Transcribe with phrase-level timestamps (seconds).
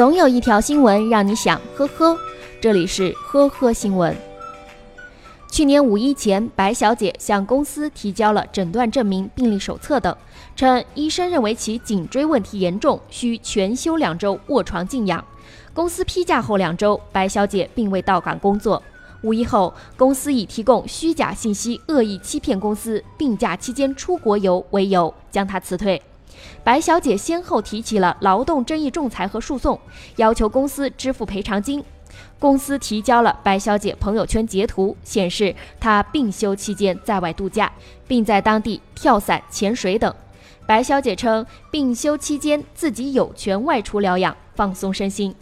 [0.00, 2.16] 总有一条新闻让你想呵呵。
[2.58, 4.16] 这里是呵呵新闻。
[5.50, 10.16] 去年五一前，白小姐向公司提交了诊断证明、病历手册等，
[10.56, 15.22] 称医生认为其颈椎问题严重，需全休两周卧床静养。
[15.74, 18.82] 公司批假后两周，白小姐并未到岗工作。
[19.20, 26.00] 五一后，公司以提供虚假信息、恶意欺骗公司、病假期间出国游为由，将她辞退。
[26.62, 29.78] 白小姐先后提起了劳动争议仲裁和诉讼，
[30.16, 31.82] 要求公司支付赔偿金。
[32.38, 37.70] 公司提交了白小姐朋友圈截图，显示她病休期间在外度假，
[38.08, 40.12] 并在当地跳伞、潜水等。
[40.66, 45.34] 白小姐称，病休期间自己有权外出疗养，放松身心。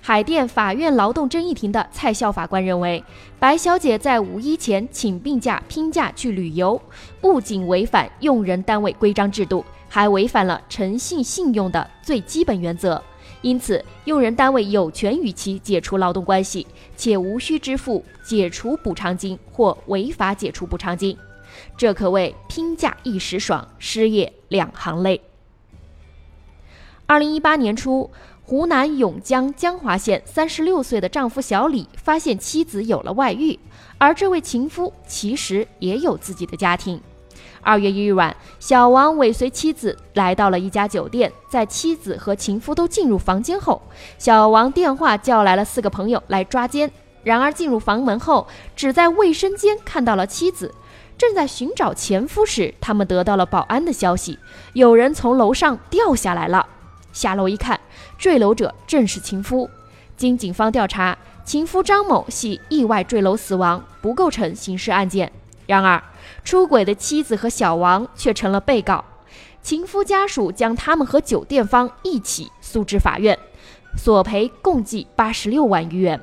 [0.00, 3.02] 海淀法院劳动争议庭的蔡孝法官认为，
[3.38, 6.80] 白小姐在五一前请病假拼假去旅游，
[7.20, 9.64] 不仅违反用人单位规章制度。
[9.88, 13.02] 还违反了诚信信用的最基本原则，
[13.40, 21.16] 因此用人单位有权与其解除劳动关系，且无需支付解除补偿金或违法解除补偿金。
[21.76, 25.20] 这可谓拼假一时爽，失业两行泪。
[27.06, 28.10] 二零一八年初，
[28.42, 33.58] 湖南永江江华县三十六岁的丈夫小李发现妻子有了外遇，
[33.96, 37.00] 而这位情夫其实也有自己的家庭。
[37.60, 43.82] 二月一日晚，小王尾随妻子来到了一家酒店，在妻子和情夫都进入房间后，
[44.16, 46.90] 小王电话叫来了四个朋友来抓奸。
[47.24, 50.74] 然而进入房门后，只在卫生间看到了妻子。
[51.18, 54.38] 正在寻找前夫时，他们得到了保安的消息，
[54.72, 56.64] 有人从楼上掉下来了。
[57.12, 57.78] 下楼一看，
[58.16, 59.68] 坠楼者正是情夫。
[60.16, 65.30] 经警方调查，情夫张某系意外坠楼死亡，不构成刑事案件。
[65.68, 66.02] 然而，
[66.44, 69.04] 出轨的妻子和小王却成了被告，
[69.60, 73.38] 情夫家属将他们和酒店方一起诉至法院，
[73.94, 76.18] 索赔共计八十六万余元。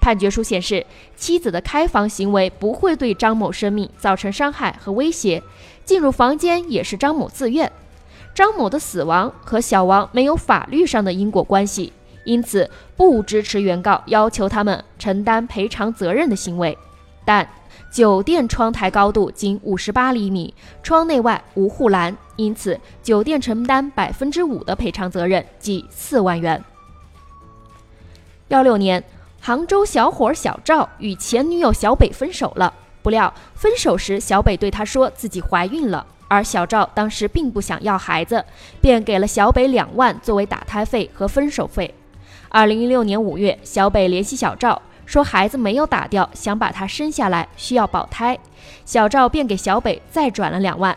[0.00, 5.42] 判决书显示，妻子的开房行为不会对张某生命造成伤害和威胁，
[5.84, 7.70] 进入房间也是张某自愿。
[8.34, 11.92] 张某的死亡和小王没有法律上的因果关系，
[12.24, 16.78] 因此不支持原告要求他们承担赔偿责任的行为，
[17.24, 17.46] 但。
[17.90, 26.64] 酒店窗台高度仅五十八厘米，窗内外无护栏，因此酒店承担百分之五的赔偿责任，即四万元。
[28.48, 29.04] 幺六年，
[29.42, 32.72] 杭州小伙小赵与前女友小北分手了，
[33.02, 38.42] 不料分手时小北对他说自己怀孕了，而小赵当时并不想要孩子，
[38.80, 41.94] 便给了小北两万作为打胎费和分手费。
[42.48, 44.80] 二零一六年五月，小北联系小赵。
[45.04, 48.38] 说孩子没有打掉，想把他生下来，需要保胎。
[48.84, 50.96] 小赵便给小北再转了两万。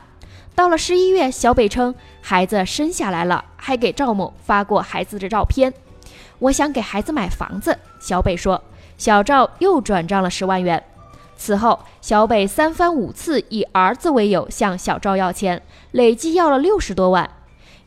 [0.53, 5.73] 到了十一月，小北称孩子生下来了，还给赵某发过孩子的照片。
[6.39, 8.63] 我想给孩子买房子，小北说。
[8.97, 10.81] 小赵又转账了十万元。
[11.35, 15.61] 此后，小北三番五次以儿子为由向小赵要钱，
[15.91, 17.29] 累计要了六十多万。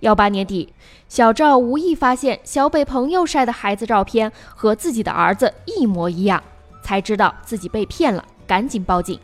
[0.00, 0.72] 幺八年底。
[1.09, 6.42] 小赵无意发现小北朋友晒的孩子照片和自己的儿子一模一样，
[6.82, 9.19] 才知道自己被骗了，赶紧报警。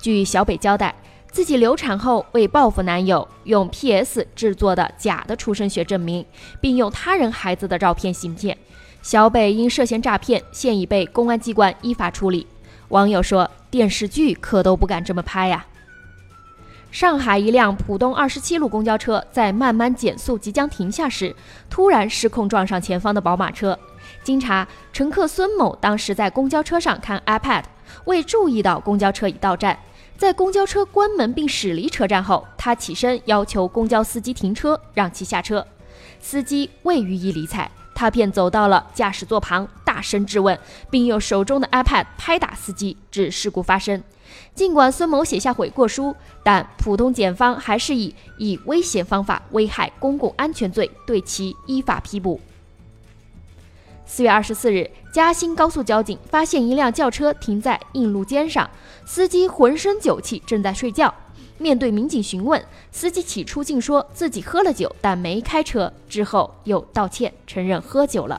[0.00, 0.94] 据小北交代，
[1.30, 6.24] 自己流产后为报复男友，用 PS 制作的假的出生学证明，
[6.60, 8.56] 并用他人孩子的照片行骗。
[9.02, 12.46] 小北因涉嫌诈骗，现已被公安机关依法处理。
[12.88, 15.66] 网友说：“电视剧可都不敢这么拍呀。”
[16.90, 21.34] 上海一辆浦东二十七路公交车在慢慢减速、即将停下时，
[21.68, 23.78] 突然失控撞上前方的宝马车。
[24.24, 27.62] 经查，乘客孙某当时在公交车上看 iPad，
[28.06, 29.78] 未注意到公交车已到站。
[30.16, 35.64] 在公交车关门并驶离车站后，他起身要求公交司机停车，让其下车。
[36.18, 40.58] 司机未予以理睬，他便走到了驾驶座旁，大声质问，
[40.90, 44.02] 并用手中的 iPad 拍打司机，致事故发生。
[44.54, 52.38] 尽管孙某写下悔过书，但浦东检方还是以以危险方法危害公共安全罪对其依法批捕。
[54.04, 58.68] 四月二十四日，嘉兴高速交警发现一辆轿车停在硬路肩上，
[59.06, 61.14] 司机浑身酒气，正在睡觉。
[61.56, 62.62] 面对民警询问，
[62.92, 68.38] 司机起初竟说自己喝了酒，但没开车，之后又道歉，承认喝酒了。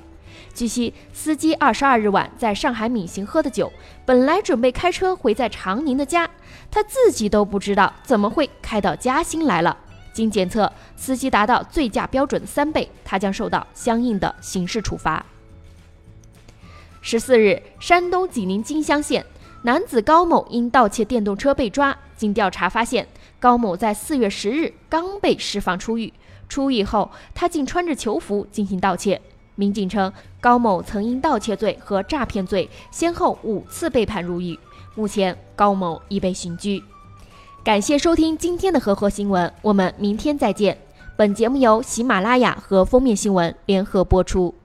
[0.53, 3.71] 据悉，司机二十二日晚在上海闵行喝的酒，
[4.05, 6.29] 本来准备开车回在长宁的家，
[6.69, 9.77] 他自己都不知道怎么会开到嘉兴来了。
[10.11, 15.25] 经检测，司机达到醉驾标准的三倍，他将受到相应的刑事处罚。
[17.01, 19.25] 十四日，山东济宁金乡县
[19.61, 23.07] 男子高某因盗窃电动车被抓，经调查发现，
[23.39, 26.11] 高某在四月十日刚被释放出狱，
[26.49, 29.21] 出狱后他竟穿着囚服进行盗窃。
[29.59, 30.09] 民警称，
[30.39, 34.57] 高某曾因盗窃罪和诈骗罪先后五次被判入狱，
[34.95, 36.81] 目前高某已被刑拘。
[37.61, 40.77] 感谢收听今天的合合新闻，我们明天再见。
[41.17, 44.55] 本节目由喜马拉雅和封面新闻联合播出。